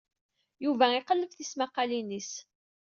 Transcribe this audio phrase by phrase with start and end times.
[0.63, 2.31] Yuba iqelleb tismaqqalin-is.